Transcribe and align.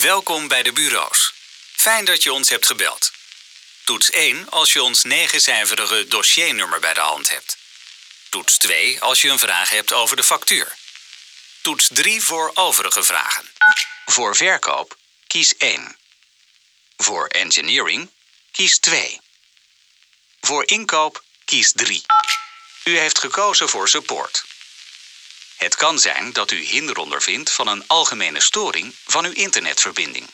Welkom 0.00 0.48
bij 0.48 0.62
de 0.62 0.72
bureaus. 0.72 1.34
Fijn 1.72 2.04
dat 2.04 2.22
je 2.22 2.32
ons 2.32 2.48
hebt 2.48 2.66
gebeld. 2.66 3.12
Toets 3.84 4.10
1 4.10 4.50
als 4.50 4.72
je 4.72 4.82
ons 4.82 5.04
negencijferige 5.04 6.06
dossiernummer 6.08 6.80
bij 6.80 6.94
de 6.94 7.00
hand 7.00 7.28
hebt. 7.28 7.56
Toets 8.28 8.58
2 8.58 9.00
als 9.00 9.20
je 9.20 9.28
een 9.28 9.38
vraag 9.38 9.70
hebt 9.70 9.92
over 9.92 10.16
de 10.16 10.24
factuur. 10.24 10.76
Toets 11.60 11.88
3 11.92 12.22
voor 12.22 12.50
overige 12.54 13.02
vragen. 13.02 13.50
Voor 14.06 14.36
verkoop 14.36 14.96
kies 15.26 15.56
1. 15.56 15.96
Voor 16.96 17.26
engineering 17.26 18.10
kies 18.52 18.78
2. 18.78 19.20
Voor 20.40 20.66
inkoop 20.66 21.22
kies 21.44 21.72
3. 21.72 22.04
U 22.84 22.98
heeft 22.98 23.18
gekozen 23.18 23.68
voor 23.68 23.88
support. 23.88 24.44
Het 25.66 25.76
kan 25.76 25.98
zijn 25.98 26.32
dat 26.32 26.50
u 26.50 26.64
hinder 26.64 26.96
ondervindt 26.96 27.52
van 27.52 27.68
een 27.68 27.84
algemene 27.86 28.40
storing 28.40 28.94
van 29.06 29.24
uw 29.24 29.32
internetverbinding. 29.32 30.26